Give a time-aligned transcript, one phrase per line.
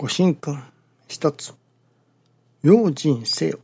[0.00, 0.58] ご神君
[1.08, 1.52] 一つ。
[2.62, 3.58] 用心せよ。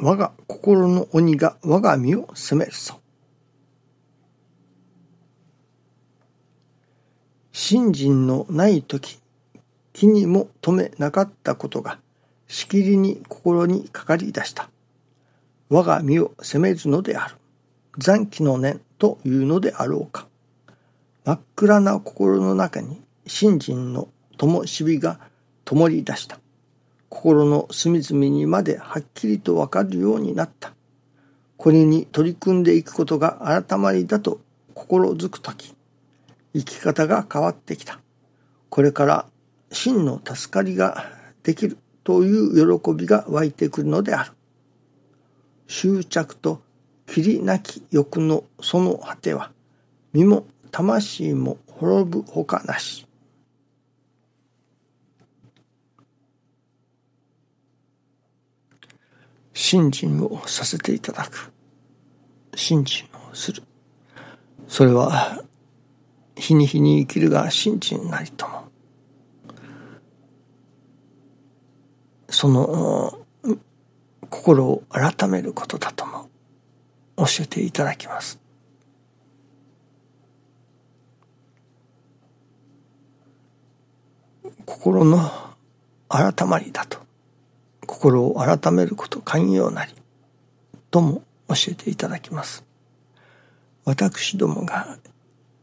[0.00, 2.98] 我が心の鬼が我が身を責めるぞ。
[7.52, 9.20] 信心のない時
[9.92, 12.00] 気にも留めなかったことが
[12.48, 14.70] しきりに心にかかり出した。
[15.68, 17.36] 我が身を責めるのである。
[17.96, 20.26] 残機の念というのであろうか。
[21.24, 24.08] 真っ暗な心の中に信心の
[24.42, 25.20] 灯火が
[25.64, 26.40] 灯り出した。
[27.08, 30.74] 心の隅々にまではっきりとわかるようになった。
[31.56, 34.40] これに取り組んでいくことが改まりだと
[34.74, 35.76] 心づくとき、
[36.54, 38.00] 生き方が変わってきた。
[38.68, 39.26] これから
[39.70, 41.06] 真の助かりが
[41.44, 44.32] できるという喜びが湧いてくるのである。
[45.68, 46.60] 執着と
[47.06, 49.52] 切りなき欲のその果ては、
[50.12, 53.06] 身も魂も滅ぶほかなし。
[59.54, 61.52] 信心をさせていただく。
[62.54, 63.62] 信心をする。
[64.68, 65.42] それは、
[66.36, 68.64] 日に日に生きるが信心なりとも。
[72.28, 73.18] その、
[74.30, 76.30] 心を改めることだとも
[77.16, 78.40] 教えていただきます。
[84.64, 85.30] 心の
[86.08, 87.01] 改まりだと
[88.02, 89.94] 心を改めること寛容なり
[90.90, 92.64] とも教えていただきます
[93.84, 94.98] 私どもが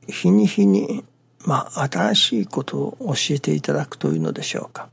[0.07, 1.03] 日に日に
[1.45, 4.87] まあ新しいことを教えていただくというのでしょうか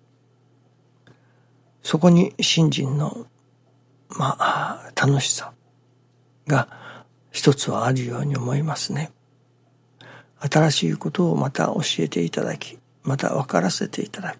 [1.84, 3.26] そこに信心の
[4.08, 5.52] まあ楽しさ
[6.48, 6.68] が
[7.30, 9.12] 一つはあるように思いますね
[10.40, 14.38] 新しいことをまた教えていただきまた分からせていただく。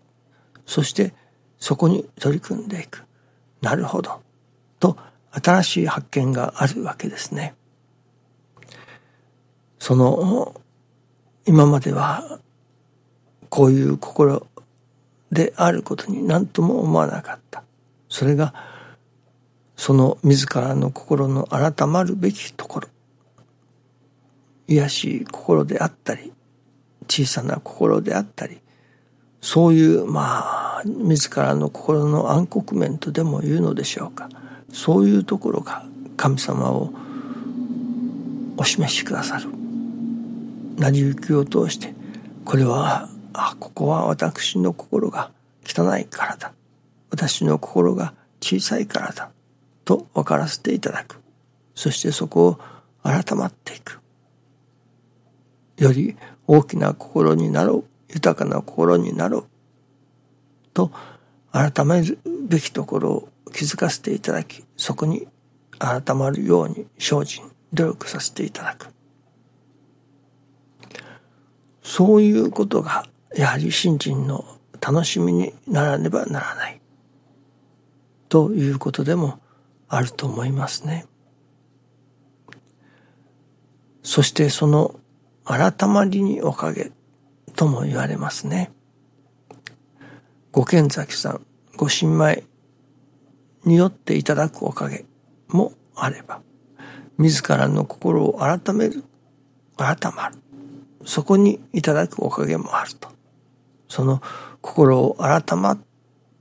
[0.66, 1.14] そして
[1.66, 3.02] そこに取り組んでいく。
[3.60, 4.20] なるほど。
[4.78, 4.96] と
[5.32, 7.56] 新しい発見があるわけですね。
[9.80, 10.54] その
[11.44, 12.38] 今までは
[13.48, 14.46] こういう心
[15.32, 17.64] であることに何とも思わなかった。
[18.08, 18.54] それが
[19.76, 22.88] その自らの心の改まるべきところ
[24.68, 26.32] 癒しい心であったり
[27.08, 28.60] 小さな心であったり
[29.46, 34.28] そういうまあ自らの心の暗黒面とでも言うのでしょうか。
[34.72, 35.86] そういうところが
[36.16, 36.92] 神様を
[38.56, 39.48] お示しくださる。
[40.78, 41.94] 成り行きを通して
[42.44, 45.30] これはあここは私の心が
[45.64, 46.52] 汚いからだ。
[47.10, 49.30] 私の心が小さいからだ。
[49.84, 51.20] と分からせていただく。
[51.76, 52.58] そしてそこを
[53.04, 54.00] 改まっていく。
[55.78, 56.16] より
[56.48, 57.95] 大きな心になろう。
[58.08, 59.46] 豊かな心になろう。
[60.74, 60.90] と
[61.52, 62.18] 改める
[62.48, 65.26] べきところを気づかせていただきそこに
[65.78, 68.88] 改まるように精進努力させていただく。
[71.82, 74.44] そういうことがやはり信心の
[74.80, 76.80] 楽しみにならねばならない。
[78.28, 79.38] ということでも
[79.88, 81.06] あると思いますね。
[84.02, 84.94] そしてその
[85.44, 86.92] 改まりにおかげ
[87.56, 88.70] とも言われますね。
[90.52, 91.40] ご賢崎さん、
[91.76, 92.44] ご新米
[93.64, 95.04] によっていただくおかげ
[95.48, 96.40] もあれば、
[97.18, 99.02] 自らの心を改める、
[99.76, 100.36] 改まる。
[101.04, 103.08] そこにいただくおかげもあると。
[103.88, 104.20] その
[104.60, 105.78] 心を改まっ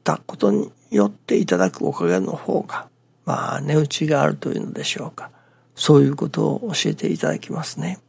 [0.04, 2.88] たことによっていただくおかげの方が、
[3.26, 5.32] まあ、値打ちがあるというのでしょうか。
[5.76, 8.00] そういうことを教えていただきますね。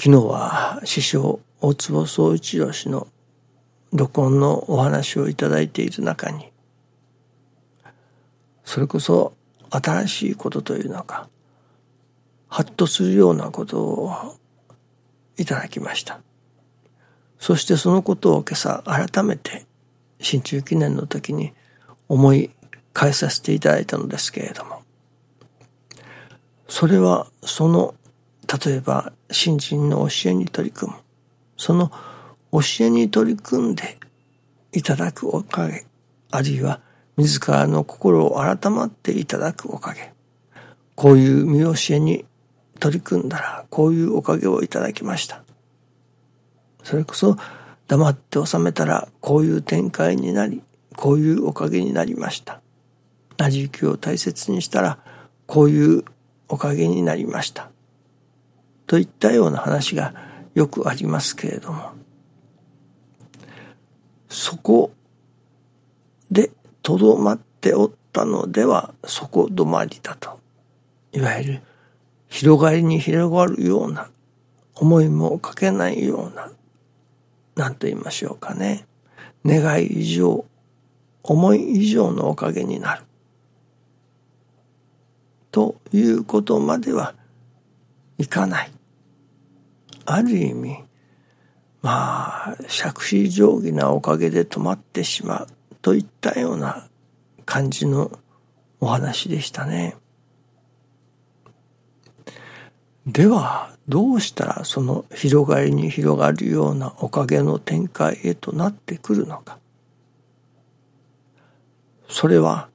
[0.00, 3.08] 昨日は師匠大坪宗一郎氏の
[3.92, 6.52] 録音のお話をいただいている中に
[8.64, 9.32] それこそ
[9.70, 11.28] 新しいことというのか
[12.46, 14.36] ハッとするようなことを
[15.36, 16.20] いただきました。
[17.40, 19.66] そしてそのことを今朝改めて
[20.20, 21.52] 新中記念の時に
[22.08, 22.50] 思い
[22.92, 24.82] 返させていただいたのですけれども
[26.68, 27.96] それはその
[28.48, 30.98] 例えば新人の教えに取り組む。
[31.56, 31.90] その
[32.52, 33.98] 教えに取り組んで
[34.72, 35.84] いただくおかげ
[36.30, 36.80] あるいは
[37.16, 40.12] 自らの心を改まっていただくおかげ。
[40.94, 42.24] こういう見教えに
[42.80, 45.42] 取り組んだらこういうおかげをいただきました。
[46.84, 47.36] それこそ
[47.86, 50.62] 黙って収めたらこういう展開になり
[50.96, 52.60] こういうおかげになりました。
[53.36, 54.98] 成り行きを大切にしたら
[55.46, 56.04] こういう
[56.48, 57.70] おかげになりました。
[58.88, 60.14] といったような話が
[60.54, 61.92] よくありますけれども
[64.28, 64.90] そこ
[66.30, 66.50] で
[66.82, 70.40] とどまっておったのではそこ止まりだと。
[71.12, 71.62] いわゆる
[72.28, 74.10] 広がりに広がるような
[74.74, 76.50] 思いもかけないような
[77.56, 78.86] 何と言いましょうかね。
[79.44, 80.44] 願い以上
[81.22, 83.02] 思い以上のおかげになる。
[85.50, 87.14] ということまでは
[88.18, 88.77] いかない。
[90.10, 90.78] ある意味
[91.82, 95.46] まあ杓子定規なおかげで止まってしまう
[95.82, 96.88] といったような
[97.44, 98.18] 感じの
[98.80, 99.96] お話でしたね。
[103.06, 109.58] ではどうしたらその広がりに広がるようなおかげの展開へとなってくるのか
[112.06, 112.68] それは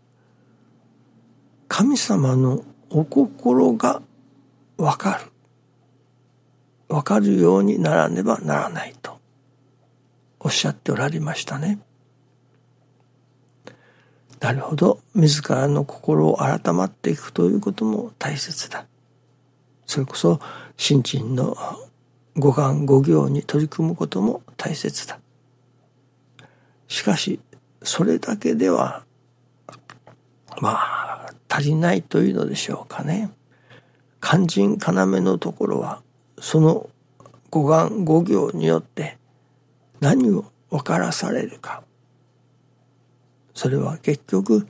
[1.67, 4.01] 神様のお心が
[4.77, 5.32] わかる
[6.89, 9.19] わかるようにならねばならないと
[10.39, 11.79] おっしゃっておられましたね。
[14.39, 18.85] なるほど自らの心を改まっていくということも大切だ。
[19.85, 20.39] それこそ
[20.75, 21.55] 新陳の
[22.35, 25.19] 五感五行に取り組むことも大切だ。
[26.89, 27.39] しかし
[27.83, 29.05] それだけでは
[30.59, 33.31] まあ足りないというのでしょうかね。
[34.19, 36.01] 肝心要のところは
[36.39, 36.89] その
[37.49, 39.17] 五眼五行によって
[39.99, 41.83] 何を分からされるか
[43.53, 44.67] それは結局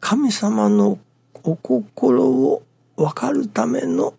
[0.00, 0.98] 神様の
[1.42, 2.62] お心を
[2.96, 4.14] 分かるための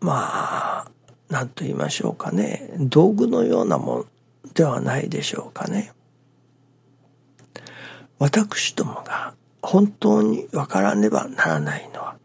[0.00, 0.90] まあ
[1.28, 4.06] 何と言いましょうかね道具のようなもの
[4.52, 5.92] ではないでしょうかね。
[8.18, 12.16] 私どもが本当に分からねばならないのは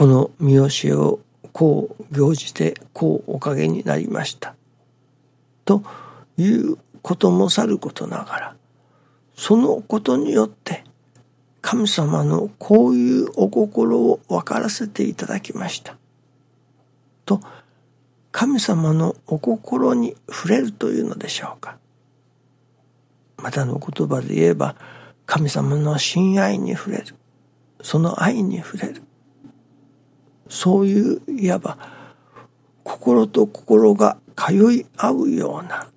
[0.00, 1.20] この三好を
[1.52, 4.54] こう行じてこうおかげになりました
[5.66, 5.82] と
[6.38, 8.56] いうこともさることながら
[9.36, 10.84] そのことによって
[11.60, 15.98] 神様のこういうお心を分からせていただきました。
[17.26, 17.42] と
[18.32, 21.76] 神様のお心に触れるというのでしょうか。
[23.36, 24.76] またの言葉で言えば
[25.26, 27.14] 神様の親愛に触れる。
[27.82, 29.02] その愛に触れる。
[30.50, 31.78] そういういわば
[32.82, 35.88] 心と心が通い合うような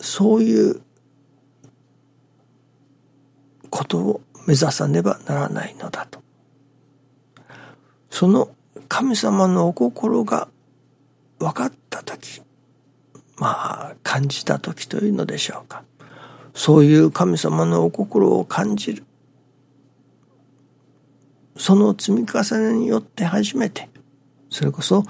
[0.00, 0.82] そういう
[3.70, 6.20] ことを目指さねばならないのだと。
[8.10, 8.50] その
[8.88, 10.48] 神様のお心が
[11.38, 12.42] 分かった時
[13.36, 15.84] まあ感じた時というのでしょうか
[16.52, 19.04] そういう神様のお心を感じる
[21.56, 23.89] その積み重ねによって初めて
[24.50, 25.04] それこそ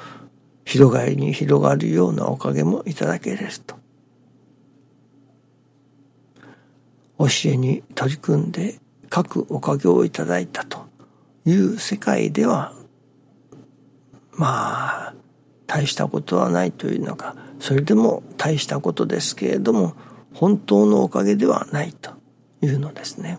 [0.65, 3.77] 広がりに広がるようなおかげもいただけると
[7.19, 8.79] 教えに取り組んで
[9.09, 10.87] 各おかげをいただいたと
[11.45, 12.73] いう世界では
[14.33, 15.15] まあ
[15.67, 19.95] 大したことはないというのかそれでも大したことですけれども
[20.33, 22.13] 本当のおかげではないと
[22.63, 23.39] いうのですね。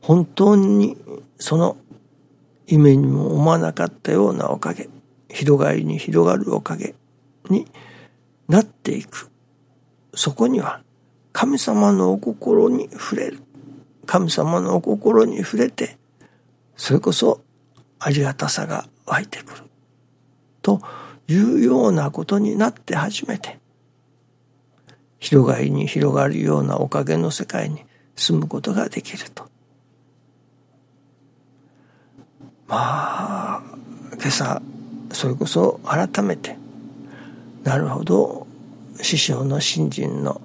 [0.00, 0.96] 本当に
[1.38, 1.76] その
[2.66, 4.88] 夢にも思わなかったようなおかげ
[5.28, 6.94] 広がりに広がるおかげ
[7.50, 7.66] に
[8.48, 9.30] なっていく。
[10.14, 10.82] そこには
[11.32, 13.40] 神様のお心に触れる。
[14.06, 15.98] 神様のお心に触れて
[16.76, 17.40] それこそ
[17.98, 19.62] ありがたさが湧いてくる。
[20.62, 20.80] と
[21.28, 23.58] いうようなことになって初めて
[25.18, 27.84] 広がりに広がるようなおかげの世界に
[28.16, 29.48] 住むことができると。
[32.66, 33.62] まあ
[34.14, 34.62] 今朝
[35.12, 36.56] それこそ改めて
[37.62, 38.46] なるほど
[39.02, 40.40] 師匠の信心の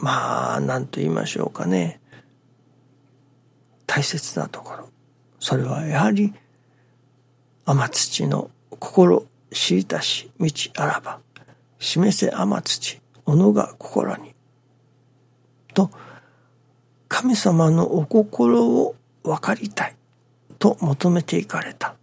[0.00, 2.00] まあ何と言いましょうかね。
[3.86, 4.88] 大切なところ。
[5.40, 6.34] それはやはり
[7.64, 11.20] 天土の心知りたし道あらば
[11.78, 13.00] 示せ天土己
[13.54, 14.34] が心に。
[15.72, 15.90] と
[17.08, 19.96] 神様のお心を分かりたい。
[20.64, 21.94] と求めていかれた。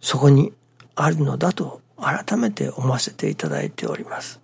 [0.00, 0.52] そこに
[0.96, 4.40] あるのだと改めて思わせていただいております。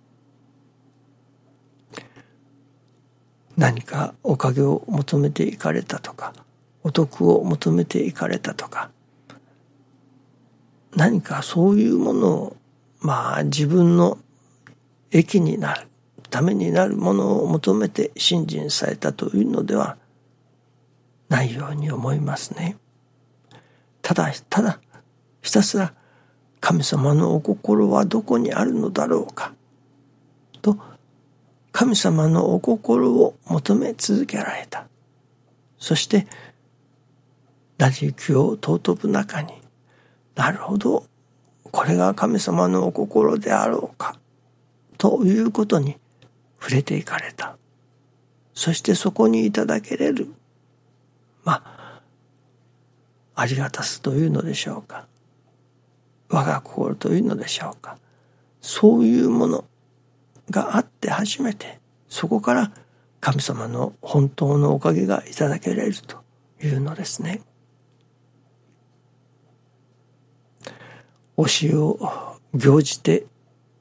[3.57, 6.33] 何かおかげを求めていかれたとか
[6.81, 8.89] お得を求めていかれたとか
[10.95, 12.57] 何かそういうものを
[13.01, 14.17] まあ自分の
[15.11, 15.87] 益になる
[16.29, 19.97] ためになるものを求めて信心されたというのでは
[21.39, 22.77] ないように思いますね。
[24.01, 24.79] ただただ
[25.41, 25.93] ひたすら
[26.59, 29.53] 神様のお心はどこにあるのだろうか
[30.61, 30.77] と
[31.71, 34.87] 神様のお心を求め続けられた。
[35.77, 36.27] そして、
[37.77, 39.53] 成り行きを尊ぶ中に、
[40.35, 41.05] なるほど、
[41.71, 44.19] これが神様のお心であろうか、
[44.97, 45.95] ということに
[46.59, 47.55] 触れていかれた。
[48.53, 50.33] そしてそこにいただけれる、
[51.43, 52.01] まあ、
[53.35, 55.07] ありがたすというのでしょうか。
[56.29, 57.97] 我が心というのでしょうか。
[58.61, 59.65] そういうもの
[60.49, 62.71] があって初めて、そこから
[63.19, 66.17] 神様の本当のおかげがいただけられると
[66.61, 67.41] いうのですね。
[71.37, 71.97] 教えを
[72.53, 73.25] 行じて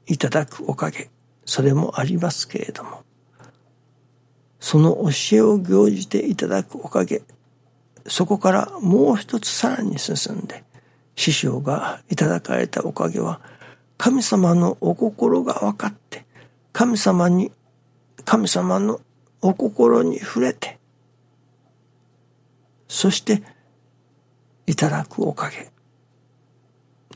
[0.06, 1.10] いただくおかげ、
[1.44, 3.02] それもありますけれども、
[4.60, 7.22] その教えを行じていただくおかげ、
[8.08, 10.64] そこからもう一つさらに進んで、
[11.14, 13.40] 師匠がいただかれたおかげは、
[13.96, 16.24] 神様のお心が分かって、
[16.72, 17.52] 神様に、
[18.24, 19.00] 神様の
[19.40, 20.78] お心に触れて、
[22.88, 23.42] そして
[24.66, 25.70] いただくおかげ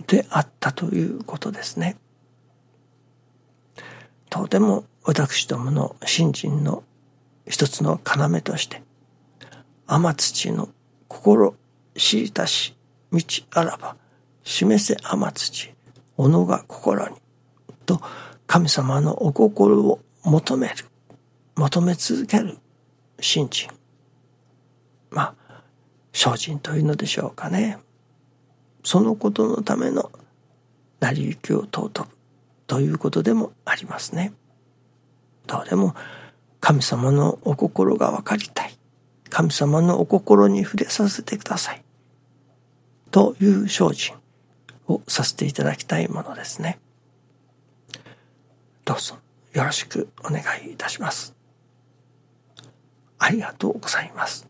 [0.06, 1.96] であったということですね。
[4.28, 6.82] とても私どもの信心の
[7.46, 8.82] 一つの要として、
[9.86, 10.68] 天土の
[11.12, 11.54] 心
[11.94, 12.74] 知りたし
[13.12, 13.96] 道あらば、
[14.42, 15.72] 示せ天土、己
[16.16, 17.16] が心に、
[17.84, 18.00] と
[18.46, 20.74] 神様のお心を求める、
[21.54, 22.56] 求め続ける
[23.20, 23.68] 信心。
[25.10, 25.34] まあ、
[26.14, 27.78] 精進というのでしょうかね。
[28.82, 30.10] そのことのための
[31.00, 32.08] 成り行きを尊ぶ
[32.66, 34.32] ということでもありますね。
[35.46, 35.94] どうでも
[36.60, 38.81] 神様のお心が分かりたい。
[39.32, 41.82] 神様のお心に触れさせてください。
[43.10, 44.14] という精進
[44.86, 46.78] をさせていただきたいものですね。
[48.84, 49.16] どうぞ
[49.54, 51.34] よろしくお願いいたします。
[53.18, 54.46] ありがとうございます。